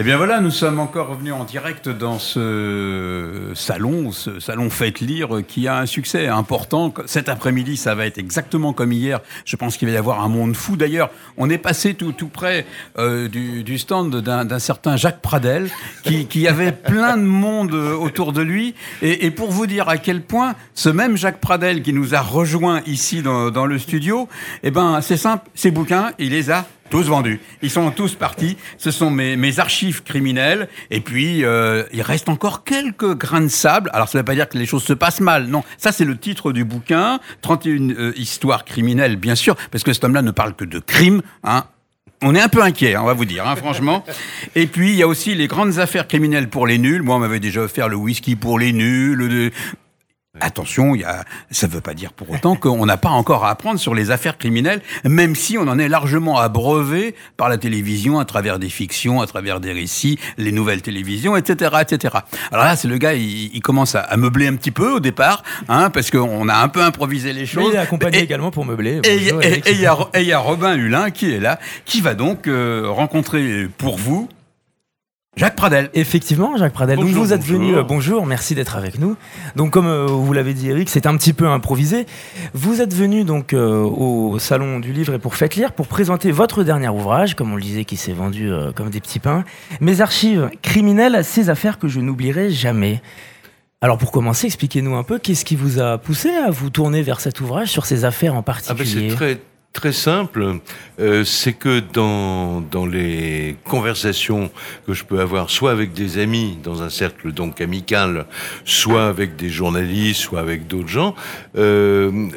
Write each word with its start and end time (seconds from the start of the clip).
Eh 0.00 0.04
bien 0.04 0.16
voilà, 0.16 0.40
nous 0.40 0.52
sommes 0.52 0.78
encore 0.78 1.08
revenus 1.08 1.32
en 1.32 1.42
direct 1.42 1.88
dans 1.88 2.20
ce 2.20 3.50
salon, 3.56 4.12
ce 4.12 4.38
salon 4.38 4.70
Faites 4.70 5.00
Lire 5.00 5.40
qui 5.48 5.66
a 5.66 5.78
un 5.78 5.86
succès 5.86 6.28
important. 6.28 6.94
Cet 7.06 7.28
après-midi, 7.28 7.76
ça 7.76 7.96
va 7.96 8.06
être 8.06 8.16
exactement 8.16 8.72
comme 8.72 8.92
hier. 8.92 9.18
Je 9.44 9.56
pense 9.56 9.76
qu'il 9.76 9.88
va 9.88 9.94
y 9.94 9.96
avoir 9.96 10.22
un 10.22 10.28
monde 10.28 10.54
fou. 10.54 10.76
D'ailleurs, 10.76 11.10
on 11.36 11.50
est 11.50 11.58
passé 11.58 11.94
tout, 11.94 12.12
tout 12.12 12.28
près 12.28 12.64
euh, 12.96 13.26
du, 13.26 13.76
stand 13.76 14.14
d'un 14.20 14.58
certain 14.60 14.96
Jacques 14.96 15.20
Pradel 15.20 15.68
qui, 16.04 16.46
avait 16.46 16.70
plein 16.70 17.16
de 17.16 17.24
monde 17.24 17.74
autour 17.74 18.32
de 18.32 18.40
lui. 18.42 18.76
Et, 19.02 19.26
et, 19.26 19.32
pour 19.32 19.50
vous 19.50 19.66
dire 19.66 19.88
à 19.88 19.96
quel 19.96 20.22
point 20.22 20.54
ce 20.74 20.90
même 20.90 21.16
Jacques 21.16 21.40
Pradel 21.40 21.82
qui 21.82 21.92
nous 21.92 22.14
a 22.14 22.20
rejoint 22.20 22.82
ici 22.86 23.20
dans, 23.20 23.50
dans 23.50 23.66
le 23.66 23.80
studio, 23.80 24.28
eh 24.62 24.70
ben 24.70 25.00
c'est 25.00 25.16
simple, 25.16 25.50
ses 25.56 25.72
bouquins, 25.72 26.12
il 26.20 26.30
les 26.30 26.52
a 26.52 26.68
tous 26.88 27.08
vendus. 27.08 27.40
Ils 27.62 27.70
sont 27.70 27.90
tous 27.90 28.14
partis. 28.14 28.56
Ce 28.76 28.90
sont 28.90 29.10
mes, 29.10 29.58
archives 29.58 30.02
criminelles. 30.02 30.68
Et 30.90 31.00
puis, 31.00 31.44
euh, 31.44 31.84
il 31.92 32.02
reste 32.02 32.28
encore 32.28 32.64
quelques 32.64 33.16
grains 33.16 33.40
de 33.40 33.48
sable. 33.48 33.90
Alors, 33.92 34.08
ça 34.08 34.18
ne 34.18 34.22
veut 34.22 34.24
pas 34.24 34.34
dire 34.34 34.48
que 34.48 34.58
les 34.58 34.66
choses 34.66 34.84
se 34.84 34.92
passent 34.92 35.20
mal. 35.20 35.46
Non, 35.46 35.64
ça, 35.78 35.92
c'est 35.92 36.04
le 36.04 36.16
titre 36.16 36.52
du 36.52 36.64
bouquin. 36.64 37.20
31 37.42 37.90
euh, 37.90 38.12
histoires 38.16 38.64
criminelles, 38.64 39.16
bien 39.16 39.34
sûr, 39.34 39.56
parce 39.70 39.84
que 39.84 39.92
cet 39.92 40.04
homme-là 40.04 40.22
ne 40.22 40.30
parle 40.30 40.54
que 40.54 40.64
de 40.64 40.78
crimes. 40.78 41.22
Hein. 41.44 41.64
On 42.20 42.34
est 42.34 42.40
un 42.40 42.48
peu 42.48 42.62
inquiet, 42.62 42.96
on 42.96 43.04
va 43.04 43.12
vous 43.12 43.24
dire, 43.24 43.46
hein, 43.46 43.54
franchement. 43.54 44.04
Et 44.56 44.66
puis, 44.66 44.90
il 44.90 44.96
y 44.96 45.02
a 45.02 45.06
aussi 45.06 45.36
les 45.36 45.46
grandes 45.46 45.78
affaires 45.78 46.08
criminelles 46.08 46.48
pour 46.48 46.66
les 46.66 46.78
nuls. 46.78 47.02
Moi, 47.02 47.14
on 47.14 47.20
m'avait 47.20 47.38
déjà 47.38 47.60
offert 47.60 47.88
le 47.88 47.96
whisky 47.96 48.34
pour 48.34 48.58
les 48.58 48.72
nuls. 48.72 49.52
Attention, 50.40 50.94
y 50.94 51.04
a, 51.04 51.24
ça 51.50 51.66
ne 51.66 51.72
veut 51.72 51.80
pas 51.80 51.94
dire 51.94 52.12
pour 52.12 52.30
autant 52.30 52.56
qu'on 52.60 52.86
n'a 52.86 52.96
pas 52.96 53.10
encore 53.10 53.44
à 53.44 53.50
apprendre 53.50 53.78
sur 53.78 53.94
les 53.94 54.10
affaires 54.10 54.38
criminelles, 54.38 54.82
même 55.04 55.34
si 55.34 55.58
on 55.58 55.62
en 55.62 55.78
est 55.78 55.88
largement 55.88 56.38
abreuvé 56.38 57.14
par 57.36 57.48
la 57.48 57.58
télévision, 57.58 58.18
à 58.18 58.24
travers 58.24 58.58
des 58.58 58.68
fictions, 58.68 59.20
à 59.20 59.26
travers 59.26 59.60
des 59.60 59.72
récits, 59.72 60.18
les 60.36 60.52
nouvelles 60.52 60.82
télévisions, 60.82 61.36
etc., 61.36 61.76
etc. 61.80 62.18
Alors 62.52 62.64
là, 62.64 62.76
c'est 62.76 62.88
le 62.88 62.98
gars, 62.98 63.14
il, 63.14 63.54
il, 63.54 63.60
commence 63.60 63.94
à, 63.94 64.16
meubler 64.16 64.46
un 64.46 64.56
petit 64.56 64.70
peu 64.70 64.92
au 64.92 65.00
départ, 65.00 65.42
hein, 65.68 65.90
parce 65.90 66.10
qu'on 66.10 66.48
a 66.48 66.56
un 66.56 66.68
peu 66.68 66.82
improvisé 66.82 67.32
les 67.32 67.46
choses. 67.46 67.64
Mais 67.64 67.70
il 67.70 67.74
est 67.76 67.78
accompagné 67.78 68.18
et, 68.18 68.22
également 68.22 68.50
pour 68.50 68.64
meubler. 68.64 69.00
Et 69.04 69.16
il 69.16 69.76
y, 69.76 70.24
y, 70.24 70.32
a 70.32 70.38
Robin 70.38 70.76
Hulin 70.76 71.10
qui 71.10 71.32
est 71.32 71.40
là, 71.40 71.58
qui 71.84 72.00
va 72.00 72.14
donc 72.14 72.46
euh, 72.46 72.86
rencontrer 72.88 73.68
pour 73.78 73.96
vous 73.96 74.28
Jacques 75.38 75.54
Pradel. 75.56 75.88
Effectivement, 75.94 76.56
Jacques 76.56 76.72
Pradel. 76.72 76.96
Bonjour, 76.96 77.14
Donc 77.14 77.24
vous 77.24 77.32
êtes 77.32 77.40
bonjour. 77.40 77.58
venu, 77.60 77.76
euh, 77.76 77.82
bonjour, 77.84 78.26
merci 78.26 78.54
d'être 78.56 78.76
avec 78.76 78.98
nous. 78.98 79.16
Donc 79.54 79.70
comme 79.70 79.86
euh, 79.86 80.06
vous 80.06 80.32
l'avez 80.32 80.52
dit 80.52 80.68
Eric, 80.68 80.90
c'est 80.90 81.06
un 81.06 81.16
petit 81.16 81.32
peu 81.32 81.46
improvisé. 81.46 82.06
Vous 82.54 82.80
êtes 82.82 82.92
venu 82.92 83.22
donc 83.24 83.52
euh, 83.52 83.82
au 83.82 84.38
salon 84.40 84.80
du 84.80 84.92
livre 84.92 85.14
et 85.14 85.18
pour 85.20 85.36
Faites 85.36 85.54
lire 85.54 85.72
pour 85.72 85.86
présenter 85.86 86.32
votre 86.32 86.64
dernier 86.64 86.88
ouvrage, 86.88 87.34
comme 87.34 87.52
on 87.52 87.56
le 87.56 87.62
disait, 87.62 87.84
qui 87.84 87.96
s'est 87.96 88.12
vendu 88.12 88.50
euh, 88.50 88.72
comme 88.72 88.90
des 88.90 89.00
petits 89.00 89.20
pains. 89.20 89.44
Mes 89.80 90.00
archives 90.00 90.50
criminelles, 90.62 91.24
ces 91.24 91.50
affaires 91.50 91.78
que 91.78 91.86
je 91.86 92.00
n'oublierai 92.00 92.50
jamais. 92.50 93.00
Alors 93.80 93.96
pour 93.96 94.10
commencer, 94.10 94.46
expliquez-nous 94.46 94.96
un 94.96 95.04
peu 95.04 95.20
qu'est-ce 95.20 95.44
qui 95.44 95.54
vous 95.54 95.78
a 95.78 95.98
poussé 95.98 96.30
à 96.30 96.50
vous 96.50 96.68
tourner 96.68 97.00
vers 97.02 97.20
cet 97.20 97.40
ouvrage 97.40 97.68
sur 97.68 97.86
ces 97.86 98.04
affaires 98.04 98.34
en 98.34 98.42
particulier. 98.42 98.80
Ah 98.80 98.92
ben 98.92 99.08
c'est 99.10 99.14
très 99.14 99.40
très 99.72 99.92
simple, 99.92 100.58
euh, 100.98 101.24
c'est 101.24 101.52
que 101.52 101.80
dans, 101.80 102.60
dans 102.60 102.86
les 102.86 103.56
conversations 103.64 104.50
que 104.86 104.92
je 104.92 105.04
peux 105.04 105.20
avoir, 105.20 105.50
soit 105.50 105.70
avec 105.70 105.92
des 105.92 106.18
amis 106.18 106.58
dans 106.62 106.82
un 106.82 106.90
cercle 106.90 107.32
donc 107.32 107.60
amical, 107.60 108.26
soit 108.64 109.06
avec 109.06 109.36
des 109.36 109.50
journalistes, 109.50 110.20
soit 110.20 110.40
avec 110.40 110.66
d'autres 110.66 110.88
gens, 110.88 111.14
euh, 111.56 112.28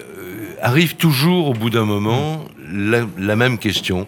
arrive 0.62 0.96
toujours 0.96 1.48
au 1.48 1.54
bout 1.54 1.70
d'un 1.70 1.86
moment 1.86 2.46
la, 2.72 3.36
même 3.36 3.58
question. 3.58 4.08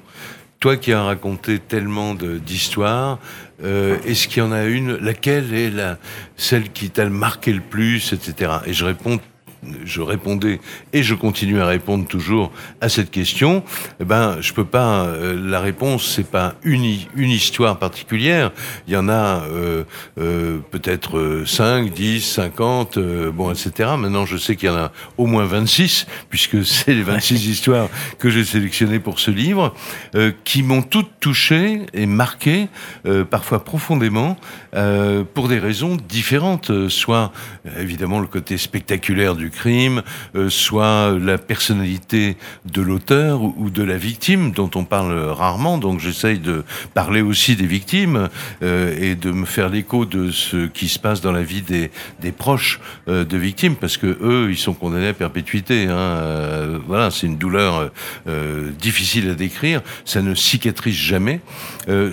Toi 0.59 0.77
qui 0.77 0.93
as 0.93 1.03
raconté 1.03 1.59
tellement 1.59 2.13
d'histoires, 2.15 3.19
euh, 3.63 3.97
est-ce 4.05 4.27
qu'il 4.27 4.43
y 4.43 4.45
en 4.45 4.51
a 4.51 4.65
une? 4.65 4.95
Laquelle 4.97 5.53
est 5.53 5.69
la, 5.69 5.97
celle 6.37 6.71
qui 6.71 6.89
t'a 6.89 7.09
marqué 7.09 7.51
le 7.51 7.61
plus, 7.61 8.13
etc. 8.13 8.51
Et 8.65 8.73
je 8.73 8.85
réponds 8.85 9.19
je 9.85 10.01
répondais 10.01 10.59
et 10.93 11.03
je 11.03 11.15
continue 11.15 11.61
à 11.61 11.67
répondre 11.67 12.07
toujours 12.07 12.51
à 12.81 12.89
cette 12.89 13.11
question, 13.11 13.63
eh 13.99 14.05
ben 14.05 14.37
je 14.41 14.53
peux 14.53 14.65
pas. 14.65 15.05
Euh, 15.05 15.39
la 15.39 15.59
réponse 15.59 16.13
c'est 16.15 16.29
pas 16.29 16.55
une 16.63 16.83
une 17.15 17.29
histoire 17.29 17.79
particulière. 17.79 18.51
Il 18.87 18.93
y 18.93 18.97
en 18.97 19.09
a 19.09 19.43
euh, 19.43 19.83
euh, 20.19 20.59
peut-être 20.71 21.43
5, 21.45 21.91
10, 21.91 22.21
50, 22.21 22.99
bon 23.33 23.51
etc. 23.51 23.91
Maintenant 23.97 24.25
je 24.25 24.37
sais 24.37 24.55
qu'il 24.55 24.69
y 24.69 24.71
en 24.71 24.77
a 24.77 24.91
au 25.17 25.25
moins 25.25 25.45
26 25.45 26.07
puisque 26.29 26.65
c'est 26.65 26.93
les 26.93 27.03
26 27.03 27.47
histoires 27.47 27.89
que 28.19 28.29
j'ai 28.29 28.43
sélectionnées 28.43 28.99
pour 28.99 29.19
ce 29.19 29.31
livre 29.31 29.73
qui 30.43 30.63
m'ont 30.63 30.81
toutes 30.81 31.11
touché 31.19 31.81
et 31.93 32.05
marqué 32.05 32.67
parfois 33.29 33.63
profondément 33.63 34.37
pour 35.33 35.47
des 35.47 35.59
raisons 35.59 35.97
différentes. 36.09 36.89
Soit 36.89 37.31
évidemment 37.79 38.19
le 38.19 38.27
côté 38.27 38.57
spectaculaire 38.57 39.35
du 39.35 39.51
crime, 39.53 40.01
euh, 40.35 40.49
soit 40.49 41.17
la 41.17 41.37
personnalité 41.37 42.35
de 42.65 42.81
l'auteur 42.81 43.41
ou, 43.41 43.69
de 43.69 43.83
la 43.83 43.97
victime, 43.97 44.51
dont 44.51 44.69
on 44.75 44.83
parle 44.83 45.13
rarement. 45.29 45.77
Donc 45.77 45.99
j'essaye 45.99 46.39
de 46.39 46.63
parler 46.93 47.21
aussi 47.21 47.55
des 47.55 47.67
victimes 47.67 48.29
euh, 48.61 48.95
et 48.99 49.15
de 49.15 49.31
me 49.31 49.45
faire 49.45 49.69
l'écho 49.69 50.05
de 50.05 50.31
ce 50.31 50.67
qui 50.67 50.89
se 50.89 50.99
passe 50.99 51.21
dans 51.21 51.31
la 51.31 51.43
vie 51.43 51.61
des, 51.61 51.91
des 52.19 52.31
proches 52.31 52.81
euh, 53.07 53.23
de 53.23 53.37
victimes, 53.37 53.75
parce 53.75 53.97
que 53.97 54.17
eux, 54.21 54.47
ils 54.49 54.57
sont 54.57 54.73
condamnés 54.73 55.07
à 55.07 55.13
perpétuité. 55.13 55.87
Hein. 55.89 56.81
Voilà, 56.87 57.11
c'est 57.11 57.27
une 57.27 57.37
douleur 57.37 57.91
difficile 58.79 59.29
à 59.29 59.35
décrire. 59.35 59.81
Ça 60.05 60.21
ne 60.21 60.33
cicatrise 60.33 60.95
jamais. 60.95 61.39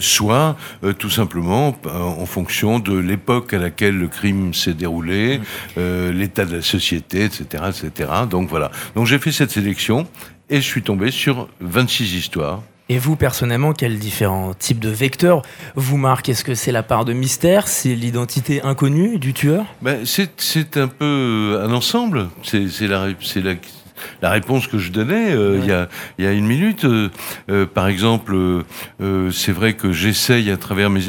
soit 0.00 0.56
tout 0.98 1.10
simplement 1.10 1.76
en 1.86 2.26
fonction 2.26 2.78
de 2.78 2.96
l'époque 2.96 3.54
à 3.54 3.58
laquelle 3.58 3.96
le 3.98 4.08
crime 4.08 4.52
s'est 4.52 4.74
déroulé, 4.74 5.40
l'état 5.76 6.44
de 6.44 6.56
la 6.56 6.62
société, 6.62 7.29
etc., 7.30 7.64
etc. 7.68 8.10
Donc 8.28 8.48
voilà. 8.48 8.70
Donc 8.94 9.06
j'ai 9.06 9.18
fait 9.18 9.32
cette 9.32 9.50
sélection 9.50 10.06
et 10.48 10.56
je 10.56 10.66
suis 10.66 10.82
tombé 10.82 11.10
sur 11.10 11.48
26 11.60 12.14
histoires. 12.14 12.62
Et 12.88 12.98
vous, 12.98 13.14
personnellement, 13.14 13.72
quels 13.72 14.00
différents 14.00 14.52
types 14.52 14.80
de 14.80 14.88
vecteurs 14.88 15.42
vous 15.76 15.96
marquent 15.96 16.28
Est-ce 16.28 16.42
que 16.42 16.56
c'est 16.56 16.72
la 16.72 16.82
part 16.82 17.04
de 17.04 17.12
mystère? 17.12 17.68
C'est 17.68 17.94
l'identité 17.94 18.62
inconnue 18.62 19.20
du 19.20 19.32
tueur? 19.32 19.64
Ben, 19.80 20.00
C'est 20.04 20.76
un 20.76 20.88
peu 20.88 21.60
un 21.62 21.72
ensemble. 21.72 22.28
C'est 22.42 22.88
la, 22.88 23.06
la, 23.36 23.54
la 24.22 24.30
réponse 24.30 24.66
que 24.66 24.78
je 24.78 24.90
donnais 24.90 25.32
euh, 25.32 25.54
il, 25.56 25.60
ouais. 25.60 25.66
y 25.68 25.72
a, 25.72 25.88
y 26.18 26.26
a 26.26 26.32
une 26.32 26.46
minute. 26.46 26.84
Euh, 26.84 27.10
euh, 27.48 27.64
par 27.64 27.86
exemple, 27.86 28.34
euh, 29.00 29.30
c'est 29.30 29.52
vrai 29.52 29.74
que 29.74 29.92
j'essaye 29.92 30.50
à 30.50 30.56
travers 30.56 30.90
mes, 30.90 31.02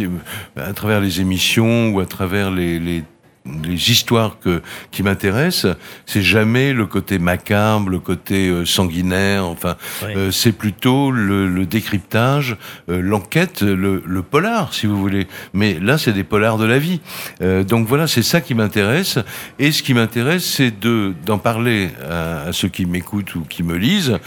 à 0.57 0.73
travers 0.73 1.01
les 1.01 1.19
émissions 1.19 1.89
ou 1.89 1.99
à 1.99 2.05
travers 2.05 2.51
les, 2.51 2.79
les 2.79 3.03
les 3.45 3.89
histoires 3.89 4.37
que, 4.39 4.61
qui 4.91 5.01
m'intéressent, 5.01 5.75
c'est 6.05 6.21
jamais 6.21 6.73
le 6.73 6.85
côté 6.85 7.17
macabre, 7.17 7.89
le 7.89 7.99
côté 7.99 8.49
euh, 8.49 8.65
sanguinaire. 8.65 9.45
Enfin, 9.45 9.77
oui. 10.03 10.13
euh, 10.15 10.31
c'est 10.31 10.51
plutôt 10.51 11.09
le, 11.11 11.47
le 11.47 11.65
décryptage, 11.65 12.55
euh, 12.89 13.01
l'enquête, 13.01 13.61
le, 13.61 14.03
le, 14.05 14.21
polar, 14.21 14.73
si 14.73 14.85
vous 14.85 14.97
voulez. 14.97 15.27
Mais 15.53 15.79
là, 15.79 15.97
c'est 15.97 16.13
des 16.13 16.23
polars 16.23 16.57
de 16.57 16.65
la 16.65 16.77
vie. 16.77 17.01
Euh, 17.41 17.63
donc 17.63 17.87
voilà, 17.87 18.07
c'est 18.07 18.21
ça 18.23 18.41
qui 18.41 18.53
m'intéresse. 18.53 19.17
Et 19.57 19.71
ce 19.71 19.81
qui 19.81 19.93
m'intéresse, 19.93 20.45
c'est 20.45 20.79
de 20.79 21.13
d'en 21.25 21.37
parler 21.39 21.89
à, 22.07 22.43
à, 22.43 22.53
ceux 22.53 22.67
qui 22.69 22.85
m'écoutent 22.85 23.35
ou 23.35 23.41
qui 23.41 23.63
me 23.63 23.75
lisent. 23.75 24.19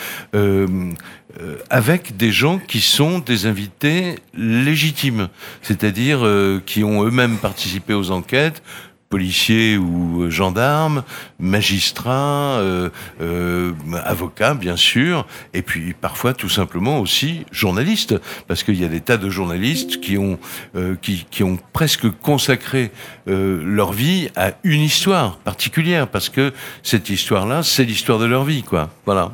Euh, 1.41 1.45
euh, 1.45 1.59
avec 1.71 2.17
des 2.17 2.33
gens 2.33 2.59
qui 2.59 2.81
sont 2.81 3.19
des 3.19 3.47
invités 3.47 4.17
légitimes, 4.35 5.29
c'est-à-dire 5.63 6.21
euh, 6.23 6.63
qui 6.65 6.85
ont 6.85 7.05
eux-mêmes 7.05 7.39
participé 7.39 7.95
aux 7.95 8.11
enquêtes, 8.11 8.63
policiers 9.11 9.77
ou 9.77 10.29
gendarmes, 10.31 11.05
magistrats, 11.39 12.59
euh, 12.59 12.91
euh, 13.21 13.73
avocats 14.05 14.55
bien 14.55 14.77
sûr, 14.77 15.27
et 15.53 15.63
puis 15.63 15.95
parfois 15.95 16.35
tout 16.35 16.49
simplement 16.49 16.99
aussi 16.99 17.47
journalistes, 17.53 18.17
parce 18.49 18.65
qu'il 18.65 18.81
y 18.81 18.85
a 18.85 18.89
des 18.89 19.01
tas 19.01 19.17
de 19.17 19.31
journalistes 19.31 20.01
qui 20.01 20.19
ont 20.19 20.39
euh, 20.75 20.97
qui, 21.01 21.27
qui, 21.31 21.45
ont 21.45 21.59
presque 21.73 22.11
consacré 22.11 22.91
euh, 23.29 23.63
leur 23.65 23.93
vie 23.93 24.31
à 24.35 24.53
une 24.65 24.83
histoire 24.83 25.37
particulière, 25.39 26.09
parce 26.09 26.29
que 26.29 26.53
cette 26.83 27.09
histoire-là, 27.09 27.63
c'est 27.63 27.85
l'histoire 27.85 28.19
de 28.19 28.27
leur 28.27 28.45
vie, 28.45 28.65
quoi. 28.65 28.91
Voilà. 29.05 29.31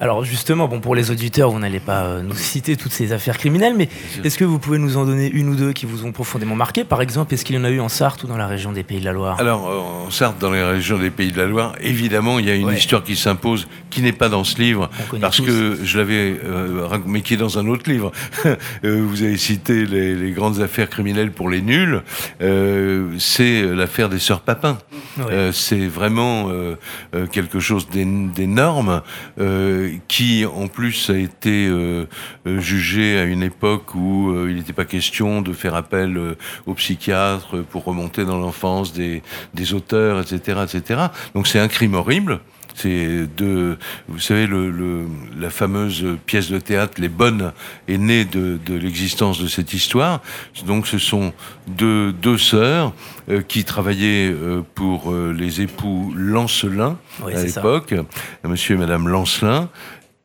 Alors 0.00 0.24
justement, 0.24 0.68
bon, 0.68 0.80
pour 0.80 0.94
les 0.94 1.10
auditeurs, 1.10 1.50
vous 1.50 1.58
n'allez 1.58 1.80
pas 1.80 2.04
euh, 2.04 2.22
nous 2.22 2.34
citer 2.34 2.76
toutes 2.76 2.92
ces 2.92 3.12
affaires 3.12 3.38
criminelles, 3.38 3.74
mais 3.76 3.88
est-ce 4.24 4.38
que 4.38 4.44
vous 4.44 4.58
pouvez 4.58 4.78
nous 4.78 4.96
en 4.96 5.04
donner 5.04 5.30
une 5.30 5.48
ou 5.48 5.54
deux 5.54 5.72
qui 5.72 5.86
vous 5.86 6.04
ont 6.04 6.12
profondément 6.12 6.56
marqué? 6.56 6.84
Par 6.84 7.00
exemple, 7.00 7.32
est-ce 7.34 7.44
qu'il 7.44 7.56
y 7.56 7.58
en 7.58 7.64
a 7.64 7.70
eu 7.70 7.80
en 7.80 7.88
Sarthe 7.88 8.24
ou 8.24 8.26
dans 8.26 8.36
la 8.36 8.46
région 8.46 8.72
des 8.72 8.82
Pays 8.82 9.00
de 9.00 9.04
la 9.04 9.12
Loire? 9.12 9.40
Alors, 9.40 9.66
en 10.06 10.10
Sarthe, 10.10 10.38
dans 10.38 10.50
les 10.50 10.62
régions 10.62 10.98
des 10.98 11.10
Pays 11.10 11.32
de 11.32 11.38
la 11.38 11.46
Loire, 11.46 11.74
évidemment, 11.80 12.38
il 12.38 12.46
y 12.46 12.50
a 12.50 12.54
une 12.54 12.66
ouais. 12.66 12.76
histoire 12.76 13.02
qui 13.02 13.16
s'impose, 13.16 13.66
qui 13.90 14.02
n'est 14.02 14.12
pas 14.12 14.28
dans 14.28 14.44
ce 14.44 14.60
livre, 14.60 14.90
parce 15.20 15.38
tous. 15.38 15.46
que 15.46 15.78
je 15.82 15.98
l'avais, 15.98 16.36
euh, 16.44 16.98
mais 17.06 17.22
qui 17.22 17.34
est 17.34 17.38
dans 17.38 17.58
un 17.58 17.66
autre 17.66 17.90
livre. 17.90 18.12
Euh, 18.84 19.04
vous 19.06 19.22
avez 19.22 19.36
cité 19.36 19.86
les, 19.86 20.14
les, 20.14 20.30
grandes 20.32 20.60
affaires 20.60 20.88
criminelles 20.88 21.30
pour 21.30 21.48
les 21.48 21.62
nuls. 21.62 22.02
Euh, 22.42 23.08
c'est 23.18 23.62
l'affaire 23.62 24.08
des 24.08 24.18
sœurs 24.18 24.40
Papin. 24.40 24.78
Ouais. 25.18 25.50
c'est 25.52 25.86
vraiment 25.86 26.50
quelque 27.32 27.58
chose 27.58 27.88
d'énorme 27.88 29.02
qui 30.08 30.44
en 30.44 30.68
plus 30.68 31.10
a 31.10 31.16
été 31.16 31.70
jugé 32.44 33.18
à 33.18 33.24
une 33.24 33.42
époque 33.42 33.94
où 33.94 34.32
il 34.48 34.56
n'était 34.56 34.72
pas 34.72 34.84
question 34.84 35.42
de 35.42 35.52
faire 35.52 35.74
appel 35.74 36.36
aux 36.66 36.74
psychiatres 36.74 37.62
pour 37.62 37.84
remonter 37.84 38.24
dans 38.24 38.38
l'enfance 38.38 38.92
des, 38.92 39.22
des 39.54 39.74
auteurs, 39.74 40.20
etc., 40.20 40.60
etc. 40.64 41.00
Donc 41.34 41.46
c'est 41.46 41.58
un 41.58 41.68
crime 41.68 41.94
horrible. 41.94 42.40
C'est 42.76 43.26
de, 43.36 43.78
vous 44.06 44.20
savez, 44.20 44.46
le, 44.46 45.06
la 45.38 45.50
fameuse 45.50 46.04
pièce 46.26 46.50
de 46.50 46.58
théâtre 46.58 47.00
Les 47.00 47.08
Bonnes 47.08 47.52
est 47.88 47.98
née 47.98 48.24
de, 48.24 48.58
de 48.64 48.74
l'existence 48.74 49.40
de 49.40 49.48
cette 49.48 49.72
histoire. 49.72 50.20
Donc, 50.66 50.86
ce 50.86 50.98
sont 50.98 51.32
deux, 51.66 52.12
deux 52.12 52.38
sœurs 52.38 52.92
euh, 53.28 53.42
qui 53.42 53.64
travaillaient 53.64 54.30
euh, 54.30 54.62
pour 54.74 55.10
euh, 55.10 55.34
les 55.36 55.60
époux 55.60 56.12
Lancelin 56.16 56.96
à 57.24 57.42
l'époque, 57.42 57.94
Monsieur 58.44 58.76
et 58.76 58.78
Madame 58.78 59.08
Lancelin, 59.08 59.68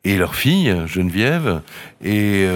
et 0.04 0.18
leur 0.18 0.36
fille 0.36 0.76
Geneviève, 0.88 1.62
et 2.04 2.48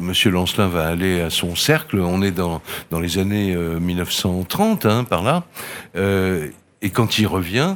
Monsieur 0.00 0.30
Lancelin 0.30 0.68
va 0.68 0.86
aller 0.86 1.20
à 1.20 1.30
son 1.30 1.56
cercle. 1.56 1.98
On 1.98 2.22
est 2.22 2.30
dans, 2.30 2.60
dans 2.90 3.00
les 3.00 3.18
années 3.18 3.54
1930, 3.56 4.84
hein, 4.86 5.04
par 5.04 5.22
là. 5.22 5.44
et 5.96 6.90
quand 6.90 7.18
il 7.18 7.26
revient, 7.26 7.74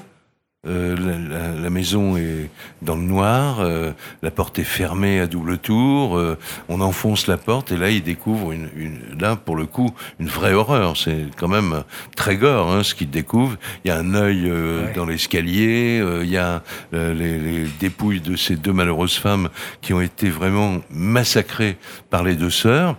euh, 0.66 0.96
la, 0.96 1.60
la, 1.60 1.70
maison 1.70 2.16
est 2.16 2.48
dans 2.80 2.96
le 2.96 3.02
noir, 3.02 3.60
euh, 3.60 3.92
la 4.22 4.30
porte 4.30 4.58
est 4.58 4.64
fermée 4.64 5.20
à 5.20 5.26
double 5.26 5.58
tour, 5.58 6.16
euh, 6.16 6.38
on 6.68 6.80
enfonce 6.80 7.26
la 7.26 7.36
porte 7.36 7.70
et 7.70 7.76
là 7.76 7.90
il 7.90 8.02
découvre 8.02 8.52
une, 8.52 8.70
une 8.74 9.00
là 9.20 9.36
pour 9.36 9.56
le 9.56 9.66
coup 9.66 9.90
une 10.18 10.28
vraie 10.28 10.54
horreur. 10.54 10.96
C'est 10.96 11.26
quand 11.36 11.48
même 11.48 11.84
très 12.16 12.36
gore 12.36 12.72
hein, 12.72 12.82
ce 12.82 12.94
qu'il 12.94 13.10
découvre. 13.10 13.56
Il 13.84 13.88
y 13.88 13.90
a 13.90 13.98
un 13.98 14.14
œil 14.14 14.50
dans 14.94 15.04
l'escalier, 15.04 16.02
il 16.22 16.30
y 16.30 16.38
a 16.38 16.62
les, 16.92 17.12
les, 17.12 17.64
dépouilles 17.80 18.20
de 18.20 18.36
ces 18.36 18.56
deux 18.56 18.72
malheureuses 18.72 19.16
femmes 19.16 19.50
qui 19.82 19.92
ont 19.92 20.00
été 20.00 20.30
vraiment 20.30 20.78
massacrées 20.90 21.76
par 22.08 22.22
les 22.22 22.36
deux 22.36 22.50
sœurs. 22.50 22.96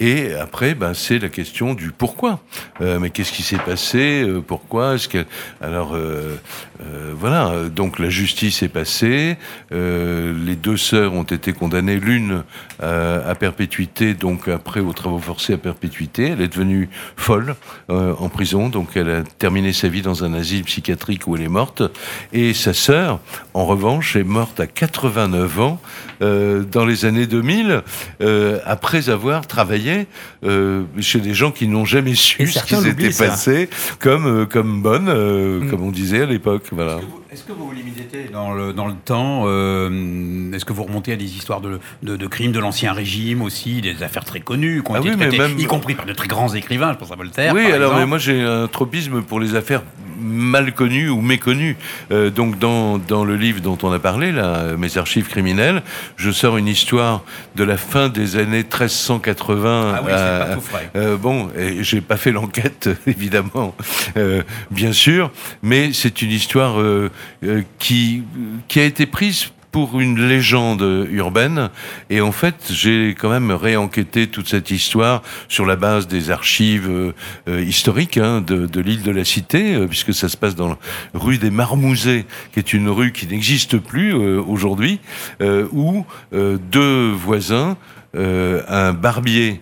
Et 0.00 0.32
après, 0.32 0.74
ben, 0.74 0.94
c'est 0.94 1.18
la 1.18 1.28
question 1.28 1.74
du 1.74 1.90
pourquoi. 1.90 2.40
Euh, 2.80 2.98
mais 2.98 3.10
qu'est-ce 3.10 3.32
qui 3.32 3.42
s'est 3.42 3.58
passé 3.58 4.24
euh, 4.26 4.40
Pourquoi 4.40 4.96
alors 5.60 5.92
euh 5.94 6.36
voilà. 7.12 7.68
Donc 7.68 7.98
la 7.98 8.08
justice 8.08 8.62
est 8.62 8.68
passée. 8.68 9.36
les 9.70 10.56
deux 10.56 10.78
sœurs 10.78 11.12
ont 11.12 11.24
été 11.24 11.52
condamnées, 11.52 12.00
l'une 12.00 12.42
à 12.80 13.34
perpétuité, 13.34 14.14
donc 14.14 14.48
après 14.48 14.80
aux 14.80 14.94
travaux 14.94 15.18
forcés 15.18 15.52
à 15.52 15.58
perpétuité. 15.58 16.28
Elle 16.28 16.40
est 16.40 16.48
devenue 16.48 16.88
folle 17.16 17.54
en 17.88 18.28
prison, 18.30 18.70
donc 18.70 18.96
elle 18.96 19.10
a 19.10 19.22
terminé 19.22 19.74
sa 19.74 19.88
vie 19.88 20.00
dans 20.00 20.24
un 20.24 20.32
asile 20.32 20.64
psychiatrique 20.64 21.26
où 21.26 21.36
elle 21.36 21.42
est 21.42 21.48
morte. 21.48 21.82
Et 22.32 22.54
sa 22.54 22.72
sœur, 22.72 23.20
en 23.52 23.66
revanche, 23.66 24.16
est 24.16 24.24
morte 24.24 24.58
à 24.60 24.66
89 24.66 25.60
ans 25.60 25.80
dans 26.20 26.86
les 26.86 27.04
années 27.04 27.26
2000, 27.26 27.82
après 28.64 29.10
avoir 29.10 29.46
travaillé 29.46 29.89
euh, 30.44 30.84
chez 31.00 31.20
des 31.20 31.34
gens 31.34 31.50
qui 31.50 31.68
n'ont 31.68 31.84
jamais 31.84 32.14
su 32.14 32.46
ce 32.46 32.64
qui 32.64 32.76
s'était 32.76 33.10
passé, 33.10 33.68
comme, 33.98 34.26
euh, 34.26 34.46
comme 34.46 34.82
bonne, 34.82 35.08
euh, 35.08 35.60
mm. 35.60 35.70
comme 35.70 35.82
on 35.82 35.90
disait 35.90 36.22
à 36.22 36.26
l'époque. 36.26 36.64
Voilà. 36.72 37.00
Est-ce 37.32 37.44
que 37.44 37.52
vous 37.52 37.66
vous 37.66 37.72
limitez 37.72 38.28
dans 38.32 38.52
le, 38.52 38.72
dans 38.72 38.88
le 38.88 38.94
temps 38.94 39.44
Est-ce 40.52 40.64
que 40.64 40.72
vous 40.72 40.82
remontez 40.82 41.12
à 41.12 41.16
des 41.16 41.36
histoires 41.36 41.60
de, 41.60 41.78
de, 42.02 42.26
crimes 42.26 42.50
de 42.50 42.58
l'Ancien 42.58 42.92
Régime 42.92 43.42
aussi, 43.42 43.80
des 43.80 44.02
affaires 44.02 44.24
très 44.24 44.40
connues, 44.40 44.82
qui 44.82 44.90
ont 44.90 44.94
ah 44.96 44.98
été 44.98 45.16
traitées, 45.16 45.54
y 45.56 45.64
compris 45.64 45.94
par 45.94 46.06
de 46.06 46.12
très 46.12 46.26
grands 46.26 46.52
écrivains, 46.52 46.92
je 46.92 46.98
pense 46.98 47.12
à 47.12 47.16
Voltaire. 47.16 47.54
Oui, 47.54 47.70
alors 47.70 47.94
mais 47.94 48.06
moi 48.06 48.18
j'ai 48.18 48.42
un 48.42 48.66
tropisme 48.66 49.22
pour 49.22 49.38
les 49.38 49.54
affaires 49.54 49.82
mal 50.20 50.72
connu 50.74 51.08
ou 51.08 51.20
méconnu. 51.20 51.76
Euh, 52.10 52.30
donc 52.30 52.58
dans, 52.58 52.98
dans 52.98 53.24
le 53.24 53.36
livre 53.36 53.60
dont 53.60 53.78
on 53.82 53.92
a 53.92 53.98
parlé, 53.98 54.32
là, 54.32 54.76
Mes 54.76 54.98
archives 54.98 55.28
criminelles, 55.28 55.82
je 56.16 56.30
sors 56.30 56.56
une 56.56 56.68
histoire 56.68 57.22
de 57.56 57.64
la 57.64 57.76
fin 57.76 58.08
des 58.08 58.36
années 58.36 58.58
1380. 58.58 59.94
Ah 59.96 60.02
oui, 60.04 60.12
euh, 60.12 60.46
pas 60.46 60.54
tout 60.54 60.60
frais. 60.60 60.90
Euh, 60.96 61.16
bon, 61.16 61.50
j'ai 61.80 62.00
pas 62.00 62.16
fait 62.16 62.32
l'enquête, 62.32 62.88
évidemment, 63.06 63.74
euh, 64.16 64.42
bien 64.70 64.92
sûr, 64.92 65.30
mais 65.62 65.92
c'est 65.92 66.22
une 66.22 66.30
histoire 66.30 66.80
euh, 66.80 67.10
qui, 67.78 68.22
qui 68.68 68.80
a 68.80 68.84
été 68.84 69.06
prise 69.06 69.50
pour 69.72 70.00
une 70.00 70.28
légende 70.28 71.06
urbaine. 71.10 71.70
Et 72.08 72.20
en 72.20 72.32
fait, 72.32 72.56
j'ai 72.70 73.14
quand 73.18 73.30
même 73.30 73.50
réenquêté 73.50 74.26
toute 74.26 74.48
cette 74.48 74.70
histoire 74.70 75.22
sur 75.48 75.66
la 75.66 75.76
base 75.76 76.08
des 76.08 76.30
archives 76.30 76.90
euh, 77.48 77.62
historiques 77.62 78.18
hein, 78.18 78.40
de, 78.40 78.80
l'île 78.80 79.02
de 79.02 79.10
la 79.10 79.24
Cité, 79.24 79.74
euh, 79.74 79.86
puisque 79.86 80.14
ça 80.14 80.28
se 80.28 80.36
passe 80.36 80.54
dans 80.54 80.68
la 80.68 80.78
rue 81.14 81.38
des 81.38 81.50
Marmousets, 81.50 82.26
qui 82.52 82.58
est 82.58 82.72
une 82.72 82.88
rue 82.88 83.12
qui 83.12 83.26
n'existe 83.26 83.78
plus 83.78 84.14
euh, 84.14 84.42
aujourd'hui, 84.42 85.00
où 85.72 86.04
deux 86.32 87.10
voisins, 87.12 87.76
un 88.14 88.92
barbier, 88.92 89.60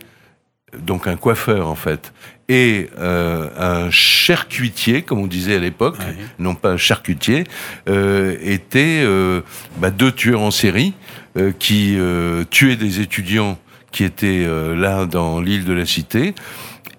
donc 0.79 1.07
un 1.07 1.17
coiffeur 1.17 1.69
en 1.69 1.75
fait, 1.75 2.13
et 2.49 2.89
euh, 2.99 3.49
un 3.59 3.91
charcutier, 3.91 5.03
comme 5.03 5.19
on 5.21 5.27
disait 5.27 5.57
à 5.57 5.59
l'époque, 5.59 5.97
non 6.39 6.55
pas 6.55 6.71
un 6.71 6.77
charcutier, 6.77 7.45
euh, 7.89 8.37
étaient 8.41 9.03
euh, 9.05 9.43
bah, 9.77 9.91
deux 9.91 10.13
tueurs 10.13 10.41
en 10.41 10.51
série 10.51 10.95
euh, 11.37 11.53
qui 11.59 11.97
euh, 11.99 12.45
tuaient 12.51 12.77
des 12.77 13.01
étudiants 13.01 13.59
qui 13.93 14.05
étaient 14.05 14.45
euh, 14.47 14.75
là 14.75 15.05
dans 15.05 15.41
l'île 15.41 15.65
de 15.65 15.73
la 15.73 15.85
Cité 15.87 16.35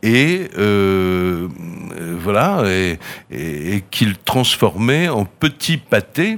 et 0.02 0.48
voilà 2.22 2.64
et, 2.68 3.00
et, 3.32 3.76
et 3.76 3.84
qu'ils 3.92 4.18
transformaient 4.18 5.10
en 5.10 5.26
petits 5.26 5.78
pâtés 5.78 6.38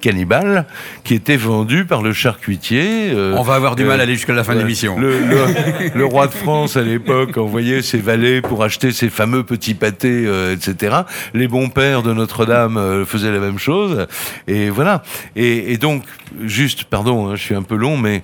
cannibale 0.00 0.66
qui 1.04 1.14
était 1.14 1.36
vendu 1.36 1.84
par 1.84 2.02
le 2.02 2.12
charcutier. 2.12 3.10
Euh, 3.12 3.34
On 3.36 3.42
va 3.42 3.54
avoir 3.54 3.76
du 3.76 3.84
mal 3.84 4.00
à 4.00 4.02
aller 4.02 4.14
jusqu'à 4.14 4.32
la 4.32 4.44
fin 4.44 4.54
de 4.54 4.60
l'émission. 4.60 4.98
Le, 4.98 5.18
le, 5.94 6.04
roi 6.04 6.26
de 6.26 6.32
France 6.32 6.76
à 6.76 6.82
l'époque 6.82 7.36
envoyait 7.38 7.82
ses 7.82 7.98
valets 7.98 8.42
pour 8.42 8.62
acheter 8.64 8.92
ces 8.92 9.08
fameux 9.08 9.44
petits 9.44 9.74
pâtés, 9.74 10.24
euh, 10.26 10.54
etc. 10.54 10.96
Les 11.34 11.48
bons 11.48 11.68
pères 11.68 12.02
de 12.02 12.12
Notre-Dame 12.12 12.76
euh, 12.76 13.04
faisaient 13.04 13.32
la 13.32 13.38
même 13.38 13.58
chose. 13.58 14.06
Et 14.46 14.70
voilà. 14.70 15.02
Et, 15.36 15.72
et 15.72 15.78
donc, 15.78 16.02
juste, 16.42 16.84
pardon, 16.84 17.28
hein, 17.28 17.36
je 17.36 17.42
suis 17.42 17.54
un 17.54 17.62
peu 17.62 17.76
long, 17.76 17.96
mais 17.96 18.22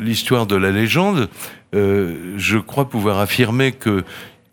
l'histoire 0.00 0.46
de 0.46 0.56
la 0.56 0.70
légende, 0.70 1.28
je 1.72 2.58
crois 2.58 2.88
pouvoir 2.88 3.18
affirmer 3.18 3.72
que 3.72 4.04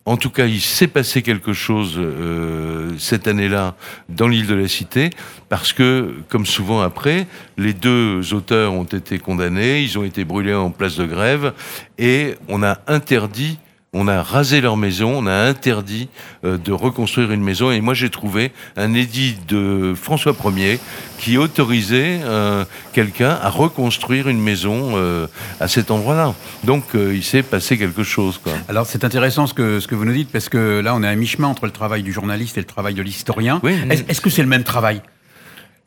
en 0.10 0.18
tout 0.18 0.32
cas, 0.32 0.48
il 0.48 0.60
s'est 0.60 0.88
passé 0.88 1.22
quelque 1.22 1.54
chose 1.54 1.94
euh, 2.00 2.90
cette 2.98 3.28
année-là 3.28 3.76
dans 4.10 4.28
l'île 4.28 4.48
de 4.48 4.56
la 4.56 4.68
Cité, 4.68 5.12
parce 5.50 5.72
que, 5.72 6.16
comme 6.30 6.48
souvent 6.48 6.82
après, 6.82 7.28
les 7.58 7.74
deux 7.74 8.34
auteurs 8.34 8.74
ont 8.74 8.86
été 8.86 9.20
condamnés, 9.20 9.84
ils 9.84 10.00
ont 10.00 10.04
été 10.04 10.26
brûlés 10.26 10.56
en 10.56 10.72
place 10.72 10.96
de 10.96 11.06
grève, 11.06 11.54
et 12.00 12.34
on 12.48 12.64
a 12.64 12.80
interdit 12.88 13.60
on 13.94 14.07
a 14.07 14.21
rasé 14.21 14.62
leur 14.62 14.77
maison, 14.77 15.17
on 15.17 15.25
a 15.25 15.34
interdit 15.34 16.10
euh, 16.46 16.58
de 16.58 16.72
reconstruire 16.72 17.31
une 17.31 17.43
maison. 17.43 17.72
Et 17.72 17.81
moi, 17.81 17.93
j'ai 17.93 18.10
trouvé 18.10 18.51
un 18.77 18.93
édit 18.93 19.36
de 19.48 19.93
François 20.00 20.36
Ier 20.55 20.79
qui 21.17 21.38
autorisait 21.38 22.19
euh, 22.24 22.65
quelqu'un 22.93 23.38
à 23.41 23.50
reconstruire 23.50 24.27
une 24.27 24.39
maison 24.39 24.91
euh, 24.93 25.27
à 25.60 25.67
cet 25.67 25.89
endroit-là. 25.89 26.36
Donc, 26.63 26.84
il 26.93 27.24
s'est 27.24 27.43
passé 27.43 27.77
quelque 27.77 28.03
chose. 28.03 28.39
Quoi. 28.43 28.53
Alors, 28.67 28.86
c'est 28.86 29.03
intéressant 29.03 29.48
ce 29.48 29.53
que, 29.53 29.79
ce 29.79 29.88
que 29.88 29.96
vous 29.96 30.05
nous 30.05 30.13
dites, 30.13 30.31
parce 30.31 30.50
que 30.50 30.79
là, 30.79 30.93
on 30.96 31.01
est 31.01 31.08
à 31.08 31.15
mi-chemin 31.15 31.48
entre 31.48 31.65
le 31.65 31.72
travail 31.72 32.03
du 32.03 32.13
journaliste 32.13 32.58
et 32.58 32.62
le 32.62 32.67
travail 32.67 32.93
de 32.93 33.01
l'historien. 33.01 33.60
Oui. 33.63 33.75
Est-ce 33.89 34.22
que 34.22 34.29
c'est 34.29 34.43
le 34.43 34.48
même 34.48 34.63
travail? 34.63 35.01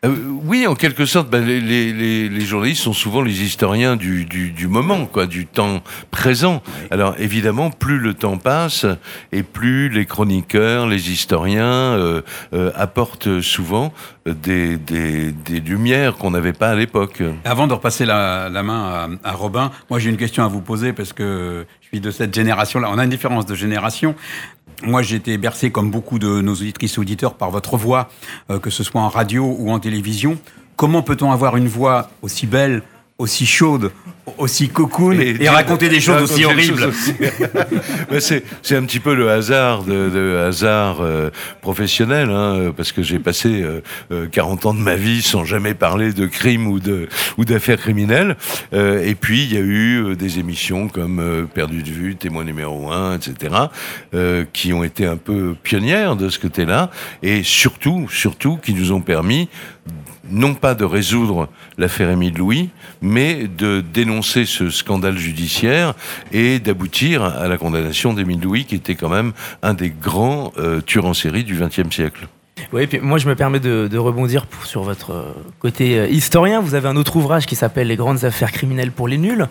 Euh, 0.05 0.17
oui, 0.45 0.67
en 0.67 0.75
quelque 0.75 1.07
sorte, 1.07 1.31
ben, 1.31 1.45
les, 1.47 1.61
les, 1.61 2.29
les, 2.29 2.41
journalistes 2.41 2.83
sont 2.83 2.93
souvent 2.93 3.23
les 3.23 3.43
historiens 3.43 3.95
du, 3.95 4.25
du, 4.25 4.51
du 4.51 4.67
moment, 4.67 5.07
quoi, 5.07 5.27
du 5.27 5.47
temps 5.47 5.81
présent. 6.11 6.61
Alors 6.91 7.15
évidemment, 7.19 7.71
plus 7.71 7.99
le 7.99 8.15
temps 8.15 8.37
passe 8.37 8.85
et 9.31 9.45
plus 9.45 9.89
les 9.89 10.05
chroniqueurs, 10.05 10.89
les 10.89 11.13
historiens 11.13 11.65
euh, 11.65 12.23
euh, 12.53 12.73
apportent 12.75 13.41
souvent 13.41 13.93
des, 14.27 14.77
des, 14.77 15.31
des 15.31 15.61
lumières 15.61 16.17
qu'on 16.17 16.33
n'avait 16.33 16.53
pas 16.53 16.71
à 16.71 16.75
l'époque. 16.75 17.23
Avant 17.45 17.69
de 17.69 17.75
repasser 17.75 18.05
la, 18.05 18.49
la 18.49 18.65
main 18.65 19.19
à, 19.23 19.31
à 19.31 19.33
Robin, 19.35 19.71
moi 19.89 20.01
j'ai 20.01 20.11
une 20.11 20.17
question 20.17 20.45
à 20.45 20.49
vous 20.49 20.63
poser 20.63 20.93
parce 20.93 21.13
que 21.13 21.65
de 22.01 22.11
cette 22.11 22.35
génération-là. 22.35 22.89
On 22.91 22.99
a 22.99 23.05
une 23.05 23.11
différence 23.11 23.47
de 23.47 23.55
génération. 23.55 24.15
Moi, 24.83 25.03
j'ai 25.03 25.17
été 25.17 25.37
bercé, 25.37 25.71
comme 25.71 25.91
beaucoup 25.91 26.19
de 26.19 26.41
nos 26.41 26.55
auditrices 26.55 26.97
et 26.97 27.01
auditeurs, 27.01 27.35
par 27.35 27.51
votre 27.51 27.77
voix, 27.77 28.09
euh, 28.51 28.59
que 28.59 28.71
ce 28.71 28.83
soit 28.83 29.01
en 29.01 29.09
radio 29.09 29.57
ou 29.59 29.71
en 29.71 29.79
télévision. 29.79 30.39
Comment 30.77 31.03
peut-on 31.03 31.31
avoir 31.31 31.57
une 31.57 31.69
voix 31.69 32.11
aussi 32.23 32.47
belle, 32.47 32.83
aussi 33.19 33.47
chaude, 33.47 33.93
aussi 34.39 34.69
cocoon 34.69 35.13
et, 35.13 35.37
et 35.41 35.49
raconter 35.49 35.89
des 35.89 36.01
choses 36.01 36.23
aussi 36.23 36.45
horribles. 36.45 36.93
c'est, 38.21 38.45
c'est 38.63 38.77
un 38.77 38.85
petit 38.85 39.01
peu 39.01 39.15
le 39.15 39.31
hasard 39.31 39.83
de, 39.85 40.11
de 40.11 40.37
hasard 40.37 41.01
euh, 41.01 41.31
professionnel, 41.61 42.31
hein, 42.31 42.73
parce 42.77 42.93
que 42.93 43.03
j'ai 43.03 43.19
passé 43.19 43.63
euh, 44.11 44.27
40 44.29 44.65
euh, 44.65 44.69
ans 44.69 44.75
de 44.75 44.81
ma 44.81 44.97
vie 44.97 45.23
sans 45.23 45.45
jamais 45.45 45.75
parler 45.75 46.13
de 46.13 46.27
crime 46.27 46.67
ou 46.67 46.81
de 46.81 47.09
ou 47.39 47.45
d'affaires 47.45 47.79
criminelles. 47.79 48.37
Euh, 48.73 49.05
et 49.05 49.15
puis 49.15 49.43
il 49.45 49.53
y 49.53 49.57
a 49.57 49.61
eu 49.61 50.17
des 50.17 50.39
émissions 50.39 50.89
comme 50.89 51.49
Perdu 51.55 51.83
de 51.83 51.91
vue, 51.91 52.17
Témoin 52.17 52.45
numéro 52.45 52.91
1, 52.91 53.17
etc., 53.17 53.55
qui 54.53 54.73
ont 54.73 54.85
été 54.85 55.07
un 55.07 55.17
peu 55.17 55.55
pionnières 55.63 56.17
de 56.17 56.29
ce 56.29 56.39
côté-là, 56.39 56.91
et 57.23 57.43
surtout, 57.43 58.09
surtout, 58.11 58.57
qui 58.57 58.75
nous 58.75 58.93
ont 58.93 59.01
permis 59.01 59.49
non 60.33 60.55
pas 60.55 60.75
de 60.75 60.85
résoudre 60.85 61.49
l'affaire 61.79 62.11
Émile 62.11 62.35
Louis, 62.37 62.71
mais 63.01 63.47
de 63.47 63.81
dénoncer 63.81 64.45
ce 64.45 64.71
scandale 64.71 65.19
judiciaire 65.19 65.95
et 66.33 66.59
d'aboutir 66.59 67.23
à 67.23 67.47
la 67.47 67.59
condamnation 67.59 68.15
d'Émile 68.15 68.41
Louis, 68.41 68.65
qui 68.65 68.75
était 68.75 68.95
quand 68.95 69.09
même 69.09 69.33
un 69.63 69.75
des 69.75 69.91
grands 69.91 70.53
euh, 70.59 70.81
tueurs 70.81 71.07
en 71.07 71.15
série 71.15 71.45
du 71.45 71.55
XXe 71.55 71.95
siècle. 71.95 72.27
Oui, 72.73 72.87
puis 72.87 73.01
moi 73.01 73.19
je 73.19 73.29
me 73.29 73.35
permets 73.35 73.61
de, 73.61 73.99
rebondir 73.99 74.47
sur 74.65 74.83
votre 74.83 75.35
côté 75.59 76.09
historien. 76.11 76.61
Vous 76.61 76.75
avez 76.75 76.89
un 76.89 76.97
autre 76.97 77.17
ouvrage 77.17 77.47
qui 77.47 77.57
s'appelle 77.57 77.89
Les 77.89 77.97
grandes 77.97 78.25
affaires 78.25 78.53
criminelles 78.53 78.93
pour 78.93 79.09
les 79.09 79.19
nuls. 79.19 79.47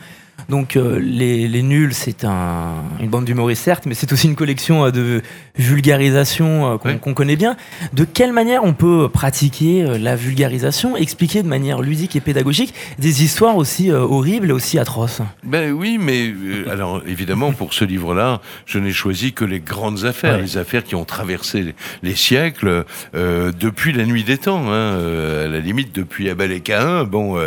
Donc 0.50 0.76
euh, 0.76 1.00
les, 1.00 1.62
nuls, 1.62 1.94
c'est 1.94 2.26
une 2.26 3.08
bande 3.10 3.26
d'humoristes 3.26 3.64
certes, 3.64 3.86
mais 3.86 3.94
c'est 3.94 4.12
aussi 4.12 4.28
une 4.28 4.36
collection 4.36 4.86
euh, 4.86 4.92
de 4.92 5.22
vulgarisation 5.58 6.74
euh, 6.86 6.98
qu'on 6.98 7.14
connaît 7.14 7.36
bien. 7.38 7.56
De 7.94 8.04
quelle 8.04 8.34
manière 8.34 8.64
on 8.64 8.74
peut 8.74 9.10
pratiquer 9.12 9.98
la 9.98 10.16
vulgarisation, 10.16 10.98
expliquer 10.98 11.44
de 11.44 11.48
manière 11.48 11.82
ludique 11.82 12.16
et 12.16 12.20
pédagogique 12.20 12.74
des 13.00 13.24
histoires 13.24 13.56
aussi 13.56 13.92
horribles 13.92 14.50
et 14.50 14.54
aussi 14.54 14.80
atroces? 14.80 15.22
Ben 15.44 15.72
oui, 15.72 15.98
mais 16.00 16.34
alors 16.70 17.02
évidemment 17.08 17.54
pour 17.54 17.74
ce 17.74 17.86
livre-là, 17.86 18.42
je 18.66 18.80
n'ai 18.80 18.92
choisi 18.92 19.34
que 19.34 19.46
les 19.46 19.60
grandes 19.60 20.06
affaires, 20.06 20.38
les 20.38 20.58
affaires 20.58 20.84
qui 20.84 20.96
ont 20.96 21.06
traversé 21.06 21.74
les, 22.04 22.16
siècles 22.16 22.84
depuis 23.14 23.94
la 23.94 24.06
nuit 24.06 24.24
des 24.24 24.38
temps, 24.38 24.72
hein, 24.72 24.98
à 25.46 25.48
la 25.48 25.60
limite 25.60 25.96
depuis 25.96 26.30
Abel 26.30 26.52
et 26.52 26.60
Caïn, 26.60 27.06
bon, 27.06 27.40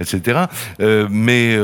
etc. 0.00 0.40
mais 1.10 1.56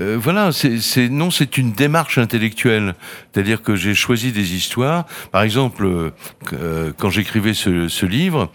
euh, 0.00 0.16
voilà, 0.20 0.50
c'est 0.52 1.08
non, 1.08 1.30
c'est 1.30 1.58
une 1.58 1.72
démarche 1.72 2.18
intellectuelle. 2.18 2.94
C'est-à-dire 3.32 3.62
que 3.62 3.76
j'ai 3.76 3.94
choisi 3.94 4.32
des 4.32 4.54
histoires. 4.54 5.06
Par 5.32 5.42
exemple, 5.42 6.12
euh, 6.52 6.92
quand 6.98 7.10
j'écrivais 7.10 7.54
ce, 7.54 7.88
ce 7.88 8.06
livre, 8.06 8.50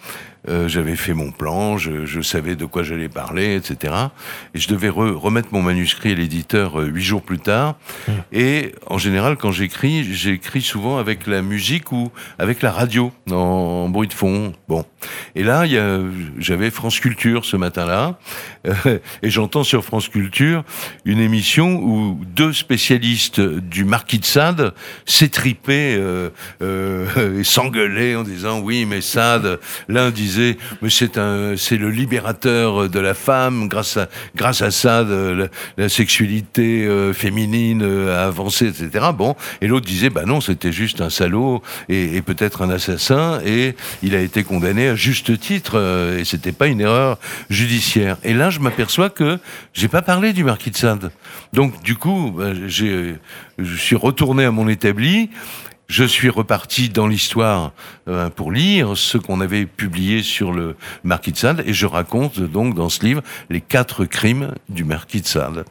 euh, 0.50 0.68
j'avais 0.68 0.96
fait 0.96 1.14
mon 1.14 1.32
plan, 1.32 1.78
je, 1.78 2.06
je 2.08 2.22
savais 2.22 2.56
de 2.56 2.66
quoi 2.66 2.82
j'allais 2.82 3.10
parler, 3.10 3.56
etc. 3.56 3.94
Et 4.56 4.60
je 4.60 4.68
devais 4.68 4.90
remettre 4.90 5.50
mon 5.52 5.62
manuscrit 5.62 6.14
à 6.14 6.16
l'éditeur 6.16 6.80
euh, 6.80 6.86
huit 6.88 7.04
jours 7.04 7.22
plus 7.22 7.38
tard. 7.38 7.76
Mmh. 8.08 8.12
Et 8.32 8.76
en 8.88 8.98
général, 8.98 9.38
quand 9.38 9.52
j'écris, 9.52 10.04
j'écris 10.04 10.64
souvent 10.64 10.98
avec 10.98 11.28
la 11.28 11.44
musique 11.44 11.92
ou 11.92 12.12
avec 12.40 12.64
la 12.64 12.72
radio 12.72 13.12
en, 13.30 13.88
bruit 13.90 14.08
de 14.08 14.14
fond. 14.14 14.54
Bon. 14.68 14.84
Et 15.36 15.44
là, 15.44 15.66
j'avais 16.40 16.72
France 16.72 17.00
Culture 17.00 17.46
ce 17.46 17.58
matin-là, 17.58 18.18
euh, 18.68 19.00
et 19.22 19.30
j'entends 19.30 19.64
sur 19.64 19.84
France 19.84 20.10
Culture 20.10 20.64
une 21.06 21.20
émission 21.20 21.76
où 21.76 22.20
deux 22.26 22.54
spécialistes 22.54 23.42
du 23.42 23.84
Marquis 23.86 24.20
de 24.20 24.26
Sade 24.26 24.74
s'étripaient 25.06 26.00
et 26.62 27.44
s'engueulaient 27.44 28.16
en 28.16 28.24
disant 28.24 28.60
oui, 28.60 28.86
mais 28.86 29.02
Sade, 29.02 29.60
l'un 29.88 30.10
disait 30.10 30.31
mais 30.82 30.90
c'est 30.90 31.78
le 31.78 31.90
libérateur 31.90 32.90
de 32.90 33.00
la 33.00 33.14
femme. 33.14 33.68
Grâce 33.68 33.98
à, 33.98 34.72
ça, 34.72 35.06
la, 35.78 35.90
sexualité 35.90 36.86
euh, 36.86 37.14
féminine 37.14 37.82
euh, 37.84 38.18
a 38.18 38.28
avancé, 38.28 38.68
etc. 38.68 39.08
Bon, 39.16 39.36
et 39.62 39.68
l'autre 39.68 39.86
disait, 39.86 40.10
bah 40.10 40.24
non, 40.26 40.42
c'était 40.42 40.72
juste 40.72 41.02
un 41.02 41.10
salaud 41.10 41.62
et, 41.90 42.22
peut-être 42.22 42.62
un 42.62 42.70
assassin, 42.70 43.40
et 43.46 43.76
il 44.04 44.16
a 44.16 44.22
été 44.22 44.44
condamné 44.44 44.90
à 44.90 44.96
juste 44.96 45.40
titre, 45.40 45.74
euh, 45.76 46.20
et 46.20 46.26
c'était 46.26 46.52
pas 46.52 46.68
une 46.68 46.82
erreur 46.82 47.18
judiciaire. 47.50 48.18
Et 48.24 48.34
là, 48.34 48.50
je 48.50 48.60
m'aperçois 48.60 49.10
que 49.10 49.40
j'ai 49.74 49.88
pas 49.88 50.02
parlé 50.02 50.34
du 50.34 50.44
marquis 50.44 50.72
de 50.72 50.78
Sade. 50.78 51.12
Donc, 51.54 51.82
du 51.84 51.96
coup, 51.96 52.34
bah, 52.36 52.54
je 52.68 53.16
suis 53.76 53.96
retourné 53.96 54.46
à 54.46 54.52
mon 54.52 54.68
établi 54.68 55.30
je 55.92 56.06
suis 56.06 56.30
reparti 56.30 56.88
dans 56.88 57.06
l'histoire 57.06 57.74
euh, 58.08 58.30
pour 58.30 58.54
lire 58.54 58.96
ce 58.96 59.18
qu'on 59.18 59.42
avait 59.42 59.66
publié 59.66 60.24
sur 60.24 60.54
le 60.54 60.78
Marquis 61.04 61.34
de 61.34 61.38
Sade 61.38 61.64
et 61.66 61.74
je 61.74 61.86
raconte 61.86 62.40
donc 62.40 62.76
dans 62.76 62.88
ce 62.88 63.04
livre 63.06 63.22
les 63.50 63.60
quatre 63.60 64.06
crimes 64.06 64.56
du 64.70 64.86
Marquis 64.86 65.20
de 65.20 65.28
Sade. 65.28 65.66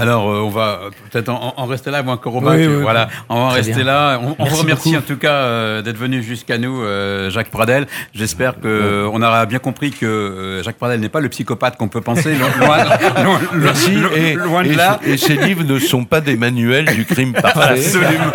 Alors, 0.00 0.30
euh, 0.30 0.40
on 0.40 0.48
va 0.48 0.80
peut-être 1.10 1.28
en, 1.28 1.66
rester 1.66 1.90
là, 1.90 2.02
moi, 2.02 2.18
Robin. 2.24 2.56
voilà, 2.80 3.10
on 3.28 3.34
va 3.34 3.40
en 3.42 3.48
rester 3.48 3.82
là. 3.82 4.18
On, 4.38 4.44
vous 4.44 4.56
remercie 4.56 4.96
en 4.96 5.02
tout 5.02 5.18
cas 5.18 5.32
euh, 5.32 5.82
d'être 5.82 5.98
venu 5.98 6.22
jusqu'à 6.22 6.56
nous, 6.56 6.80
euh, 6.80 7.28
Jacques 7.28 7.50
Pradel. 7.50 7.86
J'espère 8.14 8.60
que 8.60 9.06
on 9.12 9.20
aura 9.20 9.44
bien 9.44 9.58
compris 9.58 9.90
que 9.90 10.62
Jacques 10.64 10.78
Pradel 10.78 11.00
n'est 11.00 11.10
pas 11.10 11.20
le 11.20 11.28
psychopathe 11.28 11.76
qu'on 11.76 11.88
peut 11.88 12.00
penser. 12.00 12.34
Loin, 12.34 12.48
Merci. 13.52 13.92
et, 14.16 14.34
loin 14.34 14.62
de 14.62 14.72
là. 14.72 15.00
Et 15.04 15.18
ces 15.18 15.36
livres 15.36 15.64
ne 15.64 15.78
sont 15.78 16.04
pas 16.04 16.22
des 16.22 16.38
manuels 16.38 16.86
du 16.94 17.04
crime 17.04 17.32
parfait. 17.42 17.74
Absolument. 17.74 18.32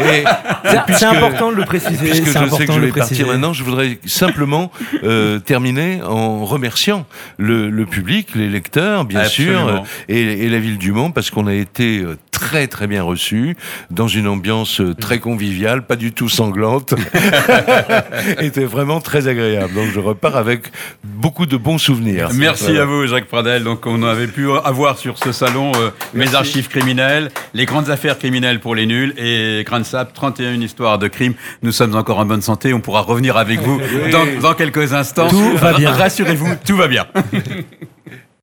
C'est 0.94 1.06
important 1.06 1.52
de 1.52 1.58
le 1.58 1.66
préciser. 1.66 1.98
Puisque 1.98 2.28
je 2.28 2.50
sais 2.50 2.68
que 2.68 2.74
je 2.74 2.80
vais 2.80 2.92
partir 2.92 3.26
maintenant, 3.26 3.54
je 3.54 3.64
voudrais 3.64 3.98
simplement 4.06 4.72
terminer 5.46 6.04
en 6.04 6.46
remerciant 6.46 7.08
le, 7.40 7.86
public, 7.86 8.36
les 8.36 8.50
lecteurs, 8.50 9.06
bien 9.06 9.26
sûr, 9.26 9.84
et, 10.10 10.46
et 10.46 10.50
la 10.50 10.60
ville 10.60 10.78
du 10.78 10.92
Mans, 10.92 11.10
parce 11.10 11.32
qu'on 11.32 11.48
a 11.48 11.55
été 11.60 12.00
euh, 12.00 12.18
très 12.32 12.68
très 12.68 12.88
bien 12.88 13.04
reçu 13.04 13.56
dans 13.90 14.08
une 14.08 14.28
ambiance 14.28 14.82
euh, 14.82 14.94
très 14.94 15.20
conviviale, 15.20 15.86
pas 15.86 15.96
du 15.96 16.12
tout 16.12 16.30
sanglante. 16.30 16.94
était 18.40 18.66
vraiment 18.66 19.00
très 19.02 19.28
agréable. 19.28 19.74
Donc 19.74 19.88
je 19.94 20.00
repars 20.00 20.36
avec 20.36 20.72
beaucoup 21.04 21.46
de 21.46 21.58
bons 21.58 21.78
souvenirs. 21.78 22.30
Merci 22.34 22.78
à 22.78 22.86
vous 22.86 23.08
Jacques 23.08 23.28
Pradel. 23.28 23.64
Donc 23.64 23.86
on 23.86 24.04
avait 24.04 24.28
pu 24.28 24.50
avoir 24.64 24.98
sur 24.98 25.18
ce 25.18 25.32
salon 25.32 25.72
euh, 25.76 25.90
mes 26.14 26.36
archives 26.36 26.68
criminelles, 26.68 27.32
les 27.54 27.66
grandes 27.66 27.90
affaires 27.90 28.18
criminelles 28.18 28.60
pour 28.60 28.76
les 28.76 28.86
nuls 28.86 29.14
et 29.18 29.64
Grand 29.66 29.84
Sap 29.84 30.14
31 30.14 30.62
histoires 30.62 31.00
de 31.00 31.08
crimes. 31.08 31.34
Nous 31.62 31.72
sommes 31.72 31.96
encore 31.96 32.20
en 32.20 32.26
bonne 32.26 32.42
santé. 32.42 32.74
On 32.74 32.82
pourra 32.82 33.02
revenir 33.02 33.38
avec 33.38 33.62
vous 33.62 33.80
dans, 34.12 34.42
dans 34.42 34.54
quelques 34.54 34.94
instants. 34.94 35.28
Tout 35.30 35.56
va 35.58 35.74
bien. 35.74 35.92
Rassurez-vous, 35.92 36.56
tout 36.66 36.76
va 36.76 36.88
bien. 36.88 37.06